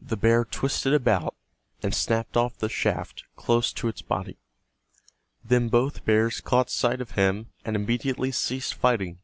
The 0.00 0.16
bear 0.16 0.44
twisted 0.44 0.94
about 0.94 1.34
and 1.82 1.92
snapped 1.92 2.36
off 2.36 2.56
the 2.56 2.68
shaft 2.68 3.24
close 3.34 3.72
to 3.72 3.88
its 3.88 4.00
body. 4.00 4.36
Then 5.44 5.68
both 5.70 6.04
bears 6.04 6.40
caught 6.40 6.70
sight 6.70 7.00
of 7.00 7.10
him, 7.18 7.50
and 7.64 7.74
immediately 7.74 8.30
ceased 8.30 8.74
fighting. 8.74 9.18